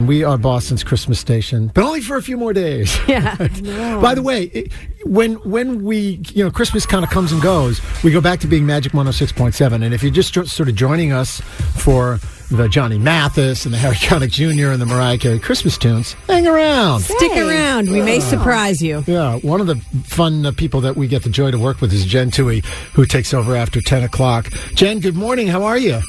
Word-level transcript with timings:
We 0.00 0.24
are 0.24 0.36
Boston's 0.36 0.82
Christmas 0.82 1.20
station, 1.20 1.70
but 1.72 1.84
only 1.84 2.00
for 2.00 2.16
a 2.16 2.22
few 2.22 2.36
more 2.36 2.52
days. 2.52 2.98
Yeah. 3.08 3.36
By 4.02 4.14
the 4.16 4.22
way, 4.22 4.44
it- 4.44 4.72
when 5.04 5.34
when 5.48 5.84
we 5.84 6.20
you 6.32 6.42
know 6.42 6.50
Christmas 6.50 6.84
kind 6.86 7.04
of 7.04 7.10
comes 7.10 7.30
and 7.30 7.40
goes, 7.40 7.80
we 8.02 8.10
go 8.10 8.20
back 8.20 8.40
to 8.40 8.46
being 8.48 8.66
Magic 8.66 8.90
106.7. 8.92 9.84
And 9.84 9.94
if 9.94 10.02
you're 10.02 10.10
just 10.10 10.32
jo- 10.34 10.44
sort 10.44 10.68
of 10.68 10.74
joining 10.74 11.12
us 11.12 11.40
for 11.76 12.18
the 12.50 12.68
Johnny 12.68 12.98
Mathis 12.98 13.66
and 13.66 13.72
the 13.74 13.78
Harry 13.78 13.94
Connick 13.96 14.30
Jr. 14.32 14.68
and 14.72 14.80
the 14.80 14.86
Mariah 14.86 15.16
Carey 15.18 15.38
Christmas 15.38 15.78
tunes, 15.78 16.14
hang 16.26 16.46
around. 16.48 17.02
Stick 17.02 17.32
around. 17.36 17.88
We 17.90 18.02
may 18.02 18.18
surprise 18.18 18.82
you. 18.82 19.04
Yeah, 19.06 19.36
one 19.38 19.60
of 19.60 19.66
the 19.68 19.76
fun 20.04 20.44
uh, 20.46 20.52
people 20.52 20.80
that 20.80 20.96
we 20.96 21.06
get 21.06 21.22
the 21.22 21.30
joy 21.30 21.50
to 21.52 21.58
work 21.58 21.80
with 21.80 21.92
is 21.92 22.04
Jen 22.04 22.30
Toohey, 22.32 22.64
who 22.94 23.04
takes 23.06 23.32
over 23.32 23.54
after 23.54 23.80
10 23.80 24.02
o'clock. 24.04 24.50
Jen, 24.74 24.98
good 25.00 25.14
morning. 25.14 25.46
How 25.46 25.62
are 25.64 25.78
you? 25.78 26.00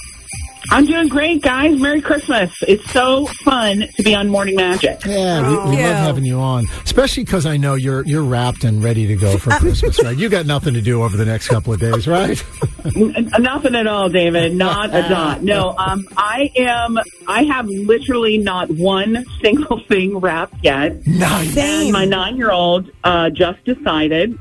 I'm 0.72 0.86
doing 0.86 1.08
great, 1.08 1.42
guys. 1.42 1.80
Merry 1.80 2.02
Christmas. 2.02 2.52
It's 2.68 2.90
so 2.92 3.26
fun 3.28 3.88
to 3.96 4.04
be 4.04 4.16
on 4.16 4.30
Morning 4.30 4.56
Magic. 4.56 5.04
Yeah, 5.06 5.42
we, 5.42 5.72
we 5.72 5.78
you. 5.78 5.84
love 5.84 5.98
having 5.98 6.26
you 6.26 6.40
on, 6.40 6.66
especially 6.84 7.24
because 7.24 7.46
I 7.46 7.58
know 7.58 7.76
you're 7.76 8.06
you're 8.06 8.24
wrapped 8.24 8.64
and 8.64 8.84
ready 8.84 9.08
to 9.08 9.16
go 9.16 9.38
for 9.38 9.50
Christmas, 9.60 10.02
right? 10.04 10.18
You 10.18 10.30
got 10.30 10.46
nothing 10.46 10.74
to 10.74 10.82
do 10.82 11.04
over 11.04 11.16
the 11.18 11.26
next 11.26 11.48
couple 11.50 11.74
of 11.74 11.80
days, 11.80 12.08
right? 12.08 12.44
N- 12.96 13.32
Nothing 13.40 13.76
at 13.76 13.88
all, 13.88 14.10
David. 14.10 14.56
Not 14.56 14.90
a 14.90 15.02
dot. 15.08 15.44
No, 15.44 15.76
um, 15.78 16.08
I 16.18 16.52
am, 16.56 16.98
I 17.28 17.44
have 17.44 17.68
literally 17.68 18.38
not 18.38 18.70
one 18.72 19.26
single 19.42 19.80
thing 19.88 20.18
wrapped 20.20 20.56
yet. 20.64 21.06
nice. 21.06 21.56
And 21.58 21.92
my 21.92 22.06
nine 22.06 22.38
year 22.38 22.52
old 22.52 22.90
uh, 23.04 23.30
just 23.30 23.64
decided 23.66 24.38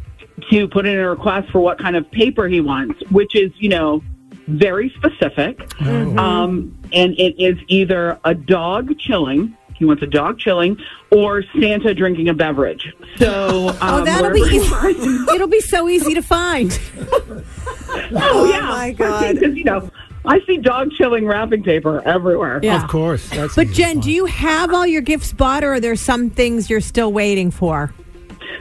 to 0.51 0.69
put 0.69 0.85
in 0.87 0.99
a 0.99 1.09
request 1.09 1.51
for 1.51 1.61
what 1.61 1.79
kind 1.79 1.97
of 1.97 2.11
paper 2.11 2.49
he 2.49 2.61
wants, 2.61 3.01
which 3.11 3.35
is, 3.37 3.51
you 3.57 3.69
know, 3.69 4.03
very 4.47 4.91
specific. 4.97 5.61
Um, 5.83 6.77
and 6.93 7.13
it 7.19 7.35
is 7.43 7.59
either 7.69 8.19
a 8.25 8.35
dog 8.35 8.99
chilling. 8.99 9.57
He 9.77 9.85
wants 9.85 10.03
a 10.03 10.07
dog 10.07 10.39
chilling 10.39 10.79
or 11.11 11.43
Santa 11.61 11.95
drinking 11.95 12.29
a 12.29 12.35
beverage. 12.35 12.93
So, 13.17 13.69
um, 13.81 14.03
Oh, 14.03 14.05
that'll 14.05 14.31
be 14.33 14.41
easy. 14.41 15.25
It'll 15.35 15.49
be 15.49 15.61
so 15.61 15.89
easy 15.89 16.15
to 16.15 16.23
find. 16.23 16.79
Oh, 18.17 18.51
yeah. 18.51 18.61
my 18.61 18.91
God. 18.93 19.35
Because, 19.35 19.57
you 19.57 19.63
know, 19.65 19.89
I 20.25 20.41
see 20.47 20.57
dog 20.57 20.91
chilling 20.93 21.27
wrapping 21.27 21.63
paper 21.63 22.03
everywhere. 22.05 22.59
Yeah. 22.63 22.83
Of 22.83 22.89
course. 22.91 23.29
That's 23.31 23.55
But 23.55 23.69
Jen, 23.69 23.95
fun. 23.97 24.01
do 24.03 24.11
you 24.11 24.25
have 24.27 24.73
all 24.75 24.87
your 24.87 25.01
gifts 25.03 25.33
bought, 25.33 25.63
or 25.63 25.75
are 25.75 25.81
there 25.81 25.95
some 25.95 26.29
things 26.31 26.69
you're 26.69 26.81
still 26.81 27.13
waiting 27.13 27.51
for? 27.53 27.93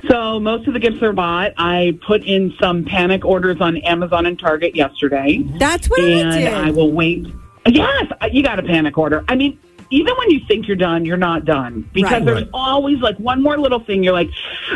So 0.10 0.40
most 0.40 0.68
of 0.68 0.74
the 0.74 0.80
gifts 0.80 1.02
are 1.02 1.14
bought. 1.14 1.54
I 1.58 1.98
put 2.06 2.24
in 2.24 2.54
some 2.60 2.84
panic 2.84 3.24
orders 3.24 3.58
on 3.62 3.78
Amazon 3.78 4.26
and 4.26 4.38
Target 4.38 4.76
yesterday. 4.76 5.44
That's 5.58 5.90
what 5.90 6.02
I 6.02 6.04
and 6.04 6.32
did. 6.32 6.54
I 6.54 6.72
will 6.72 6.92
wait. 6.92 7.26
Yes, 7.66 8.08
uh, 8.22 8.28
you 8.32 8.44
got 8.44 8.60
a 8.60 8.64
panic 8.64 8.98
order. 8.98 9.24
I 9.30 9.36
mean, 9.36 9.58
even 9.90 10.14
when 10.18 10.30
you 10.32 10.42
think 10.48 10.68
you're 10.68 10.76
done, 10.76 11.06
you're 11.06 11.16
not 11.18 11.46
done 11.46 11.90
because 11.94 12.12
Right. 12.12 12.26
there's 12.26 12.42
Right. 12.42 12.50
always 12.54 13.00
like 13.00 13.18
one 13.18 13.42
more 13.42 13.58
little 13.58 13.80
thing. 13.80 14.04
You're 14.04 14.14
like, 14.14 14.30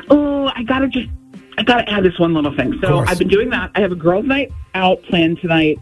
oh, 0.09 0.49
I 0.55 0.63
gotta 0.63 0.87
just, 0.87 1.09
I 1.57 1.63
gotta 1.63 1.89
add 1.91 2.03
this 2.05 2.17
one 2.19 2.33
little 2.33 2.53
thing. 2.55 2.79
So. 2.81 2.99
I've 2.99 3.17
been 3.19 3.27
doing 3.27 3.49
that. 3.49 3.71
I 3.75 3.81
have 3.81 3.91
a 3.91 3.95
girls' 3.95 4.25
night 4.25 4.51
out 4.75 5.01
planned 5.03 5.41
tonight 5.41 5.77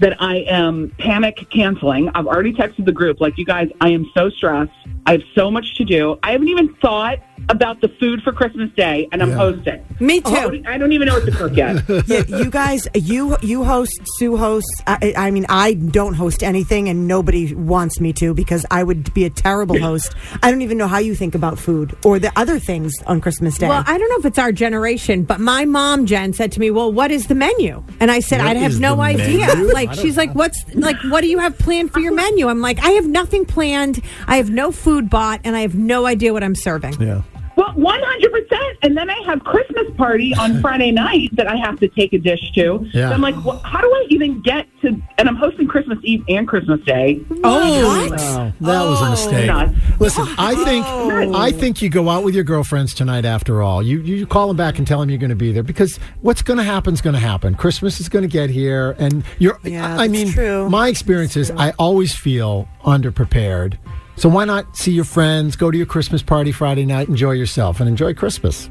that 0.00 0.20
I 0.20 0.38
am 0.48 0.92
panic 0.98 1.46
canceling. 1.50 2.10
I've 2.14 2.26
already 2.26 2.52
texted 2.52 2.84
the 2.84 2.92
group, 2.92 3.20
like, 3.20 3.38
you 3.38 3.44
guys, 3.46 3.70
I 3.80 3.90
am 3.90 4.10
so 4.12 4.28
stressed. 4.28 4.72
I 5.10 5.14
have 5.14 5.22
so 5.34 5.50
much 5.50 5.74
to 5.74 5.84
do. 5.84 6.20
I 6.22 6.30
haven't 6.30 6.46
even 6.50 6.72
thought 6.76 7.18
about 7.48 7.80
the 7.80 7.88
food 7.98 8.22
for 8.22 8.32
Christmas 8.32 8.70
Day, 8.76 9.08
and 9.10 9.20
I'm 9.20 9.30
Yeah. 9.30 9.36
hosting. 9.36 9.80
Me 9.98 10.20
too. 10.20 10.30
Oh, 10.36 10.70
I 10.70 10.78
don't 10.78 10.92
even 10.92 11.08
know 11.08 11.14
what 11.14 11.24
to 11.24 11.32
cook 11.32 11.56
yet. 11.56 11.82
yeah, 12.06 12.22
you 12.28 12.48
guys, 12.48 12.86
you 12.94 13.36
you 13.42 13.64
host, 13.64 13.98
Sue 14.18 14.36
hosts. 14.36 14.70
I, 14.86 15.12
I 15.16 15.30
mean, 15.32 15.46
I 15.48 15.72
don't 15.72 16.14
host 16.14 16.44
anything, 16.44 16.88
and 16.88 17.08
nobody 17.08 17.52
wants 17.54 17.98
me 18.00 18.12
to 18.20 18.34
because 18.34 18.64
I 18.70 18.84
would 18.84 19.12
be 19.14 19.24
a 19.24 19.30
terrible 19.30 19.80
host. 19.80 20.14
I 20.44 20.50
don't 20.52 20.62
even 20.62 20.78
know 20.78 20.86
how 20.86 20.98
you 20.98 21.16
think 21.16 21.34
about 21.34 21.58
food 21.58 21.96
or 22.04 22.20
the 22.20 22.30
other 22.36 22.60
things 22.60 22.92
on 23.08 23.20
Christmas 23.20 23.58
Day. 23.58 23.68
Well, 23.68 23.82
I 23.84 23.98
don't 23.98 24.08
know 24.10 24.18
if 24.18 24.26
it's 24.26 24.38
our 24.38 24.52
generation, 24.52 25.24
but 25.24 25.40
my 25.40 25.64
mom, 25.64 26.06
Jen, 26.06 26.32
said 26.34 26.52
to 26.52 26.60
me, 26.60 26.70
"Well, 26.70 26.92
what 26.92 27.10
is 27.10 27.26
the 27.26 27.34
menu?" 27.34 27.82
And 27.98 28.12
I 28.12 28.20
said, 28.20 28.40
"I 28.42 28.54
have 28.54 28.78
no 28.78 29.00
idea." 29.00 29.46
menu? 29.48 29.72
Like 29.80 29.88
I 29.88 29.94
don't- 29.94 30.02
she's 30.04 30.16
like, 30.16 30.32
"What's 30.34 30.62
like? 30.74 30.98
What 31.10 31.22
do 31.22 31.26
you 31.26 31.38
have 31.38 31.58
planned 31.58 31.92
for 31.92 31.98
your 31.98 32.12
menu?" 32.14 32.46
I'm 32.48 32.60
like, 32.60 32.78
"I 32.84 32.90
have 32.90 33.08
nothing 33.08 33.44
planned. 33.44 34.00
I 34.28 34.36
have 34.36 34.50
no 34.50 34.70
food 34.70 34.99
bought, 35.08 35.40
and 35.44 35.56
I 35.56 35.60
have 35.60 35.74
no 35.74 36.06
idea 36.06 36.32
what 36.32 36.42
I'm 36.42 36.54
serving." 36.54 37.00
Yeah. 37.00 37.22
Well, 37.60 37.74
one 37.74 38.00
hundred 38.02 38.32
percent. 38.32 38.78
And 38.82 38.96
then 38.96 39.10
I 39.10 39.22
have 39.26 39.44
Christmas 39.44 39.84
party 39.98 40.34
on 40.34 40.60
Friday 40.62 40.92
night 40.92 41.28
that 41.32 41.46
I 41.46 41.56
have 41.56 41.78
to 41.80 41.88
take 41.88 42.14
a 42.14 42.18
dish 42.18 42.52
to. 42.54 42.88
Yeah. 42.92 43.08
So 43.08 43.14
I'm 43.14 43.20
like, 43.20 43.34
well, 43.44 43.58
how 43.58 43.82
do 43.82 43.86
I 43.86 44.06
even 44.08 44.40
get 44.40 44.66
to? 44.80 44.96
And 45.18 45.28
I'm 45.28 45.36
hosting 45.36 45.68
Christmas 45.68 45.98
Eve 46.02 46.24
and 46.28 46.48
Christmas 46.48 46.80
Day. 46.86 47.22
Oh, 47.30 47.38
oh 47.44 48.10
wow. 48.10 48.52
that 48.60 48.84
was 48.84 49.02
a 49.02 49.04
oh. 49.04 49.10
mistake. 49.10 49.46
Nuts. 49.46 49.74
Listen, 49.98 50.24
oh. 50.26 50.34
I 50.38 50.54
think 50.64 50.86
I 50.86 51.52
think 51.52 51.82
you 51.82 51.90
go 51.90 52.08
out 52.08 52.24
with 52.24 52.34
your 52.34 52.44
girlfriends 52.44 52.94
tonight. 52.94 53.26
After 53.26 53.60
all, 53.60 53.82
you 53.82 54.00
you 54.00 54.26
call 54.26 54.48
them 54.48 54.56
back 54.56 54.78
and 54.78 54.86
tell 54.86 55.00
them 55.00 55.10
you're 55.10 55.18
going 55.18 55.28
to 55.28 55.36
be 55.36 55.52
there 55.52 55.62
because 55.62 55.98
what's 56.22 56.40
going 56.40 56.56
to 56.56 56.64
happen 56.64 56.94
is 56.94 57.02
going 57.02 57.14
to 57.14 57.20
happen. 57.20 57.54
Christmas 57.54 58.00
is 58.00 58.08
going 58.08 58.22
to 58.22 58.28
get 58.28 58.48
here, 58.48 58.96
and 58.98 59.22
you're. 59.38 59.58
Yeah, 59.64 59.94
I 59.94 60.08
that's 60.08 60.10
mean, 60.10 60.32
true. 60.32 60.70
my 60.70 60.88
experience 60.88 61.36
is 61.36 61.50
I 61.50 61.72
always 61.78 62.14
feel 62.14 62.68
underprepared. 62.84 63.76
So 64.20 64.28
why 64.28 64.44
not 64.44 64.76
see 64.76 64.92
your 64.92 65.04
friends, 65.04 65.56
go 65.56 65.70
to 65.70 65.76
your 65.78 65.86
Christmas 65.86 66.22
party 66.22 66.52
Friday 66.52 66.84
night, 66.84 67.08
enjoy 67.08 67.30
yourself, 67.30 67.80
and 67.80 67.88
enjoy 67.88 68.12
Christmas. 68.12 68.68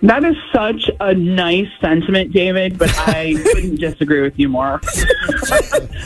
That 0.00 0.24
is 0.24 0.34
such 0.50 0.90
a 0.98 1.12
nice 1.12 1.68
sentiment, 1.78 2.32
David, 2.32 2.78
but 2.78 2.88
I 3.00 3.34
couldn't 3.52 3.80
disagree 3.80 4.22
with 4.22 4.38
you 4.38 4.48
more. 4.48 4.80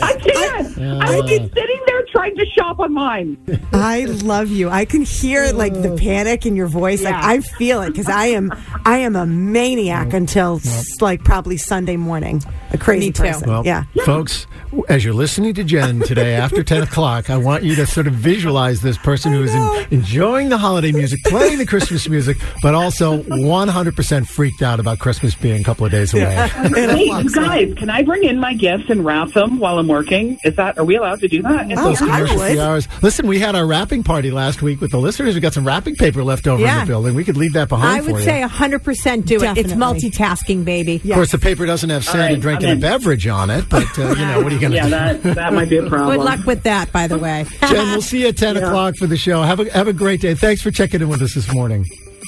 I 0.02 0.16
can't. 0.18 0.78
I 1.00 1.14
would 1.14 1.26
be 1.26 1.38
sitting 1.54 1.80
there 1.86 1.91
tried 2.12 2.30
to 2.36 2.46
shop 2.46 2.78
online. 2.78 3.36
I 3.72 4.04
love 4.04 4.50
you. 4.50 4.68
I 4.68 4.84
can 4.84 5.02
hear 5.02 5.50
like 5.52 5.72
the 5.72 5.92
oh. 5.92 5.96
panic 5.96 6.46
in 6.46 6.54
your 6.54 6.68
voice. 6.68 7.02
Like 7.02 7.14
I 7.14 7.40
feel 7.40 7.80
it 7.82 7.88
because 7.88 8.08
I 8.08 8.26
am 8.26 8.52
I 8.84 8.98
am 8.98 9.16
a 9.16 9.26
maniac 9.26 10.12
until 10.12 10.56
s- 10.56 11.00
like 11.00 11.24
probably 11.24 11.56
Sunday 11.56 11.96
morning. 11.96 12.42
A 12.72 12.78
crazy 12.78 13.06
Me 13.06 13.12
too. 13.12 13.22
person. 13.24 13.48
Well, 13.48 13.66
yeah. 13.66 13.84
folks, 14.04 14.46
as 14.88 15.04
you're 15.04 15.12
listening 15.14 15.52
to 15.54 15.64
Jen 15.64 16.00
today 16.00 16.34
after 16.34 16.62
10 16.62 16.84
o'clock, 16.84 17.28
I 17.28 17.36
want 17.36 17.64
you 17.64 17.74
to 17.76 17.86
sort 17.86 18.06
of 18.06 18.14
visualize 18.14 18.80
this 18.80 18.96
person 18.96 19.32
who 19.32 19.42
is 19.42 19.54
en- 19.54 19.86
enjoying 19.90 20.48
the 20.48 20.56
holiday 20.56 20.92
music, 20.92 21.22
playing 21.24 21.58
the 21.58 21.66
Christmas 21.66 22.08
music, 22.08 22.38
but 22.62 22.74
also 22.74 23.22
100% 23.22 24.26
freaked 24.26 24.62
out 24.62 24.80
about 24.80 24.98
Christmas 24.98 25.34
being 25.34 25.60
a 25.60 25.64
couple 25.64 25.84
of 25.84 25.92
days 25.92 26.14
away. 26.14 26.22
Hey, 26.92 27.04
you 27.04 27.30
guys, 27.30 27.74
can 27.74 27.90
I 27.90 28.02
bring 28.02 28.24
in 28.24 28.38
my 28.38 28.54
gifts 28.54 28.88
and 28.88 29.04
wrap 29.04 29.32
them 29.32 29.58
while 29.58 29.78
I'm 29.78 29.88
working? 29.88 30.38
Is 30.44 30.56
that 30.56 30.78
are 30.78 30.84
we 30.84 30.96
allowed 30.96 31.20
to 31.20 31.28
do 31.28 31.42
that? 31.42 31.70
Oh, 31.72 31.84
Those 31.84 32.01
I 32.01 32.01
commercial 32.06 32.36
would. 32.36 32.50
free 32.50 32.60
hours. 32.60 32.88
Listen, 33.02 33.26
we 33.26 33.38
had 33.38 33.54
our 33.54 33.66
wrapping 33.66 34.02
party 34.02 34.30
last 34.30 34.62
week 34.62 34.80
with 34.80 34.90
the 34.90 34.98
listeners. 34.98 35.34
We 35.34 35.40
got 35.40 35.54
some 35.54 35.66
wrapping 35.66 35.96
paper 35.96 36.22
left 36.22 36.46
over 36.46 36.64
in 36.64 36.78
the 36.80 36.86
building. 36.86 37.14
We 37.14 37.24
could 37.24 37.36
leave 37.36 37.52
that 37.54 37.68
behind 37.68 38.02
I 38.02 38.04
for 38.04 38.12
would 38.12 38.18
you. 38.20 38.24
say 38.24 38.42
100% 38.42 39.24
do 39.24 39.42
it. 39.42 39.58
It's 39.58 39.72
multitasking, 39.72 40.64
baby. 40.64 40.96
of 40.96 41.10
course, 41.10 41.32
the 41.32 41.38
paper 41.38 41.66
doesn't 41.66 41.90
have 41.90 42.04
sand 42.04 42.16
All 42.16 42.22
right, 42.22 42.32
and 42.32 42.42
drinking 42.42 42.68
I'm 42.68 42.78
a 42.78 42.80
beverage 42.80 43.26
on 43.26 43.50
it, 43.50 43.68
but 43.68 43.86
uh, 43.98 44.14
you 44.14 44.24
know 44.26 44.42
what 44.42 44.52
are 44.52 44.54
you 44.54 44.60
going 44.60 44.72
to 44.72 44.76
yeah, 44.76 45.12
do? 45.12 45.22
that 45.22 45.34
that 45.34 45.52
might 45.52 45.68
be 45.68 45.78
a 45.78 45.88
problem. 45.88 46.16
Good 46.16 46.24
luck 46.24 46.46
with 46.46 46.62
that, 46.64 46.92
by 46.92 47.06
the 47.06 47.18
way. 47.18 47.46
Jen, 47.68 47.86
we'll 47.90 48.02
see 48.02 48.22
you 48.22 48.28
at 48.28 48.36
10 48.36 48.56
o'clock 48.58 48.96
for 48.96 49.06
the 49.06 49.16
show. 49.16 49.42
Have 49.42 49.60
a, 49.60 49.70
have 49.72 49.88
a 49.88 49.92
great 49.92 50.20
day. 50.20 50.34
Thanks 50.34 50.62
for 50.62 50.70
checking 50.70 51.00
in 51.00 51.08
with 51.08 51.22
us 51.22 51.34
this 51.34 51.52
morning. 51.52 51.84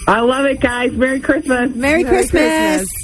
I 0.07 0.21
love 0.21 0.45
it, 0.47 0.61
guys. 0.61 0.93
Merry 0.93 1.21
Christmas. 1.21 1.75
Merry, 1.75 2.03
Merry 2.03 2.05
Christmas. 2.05 2.41
Christmas. 2.83 3.04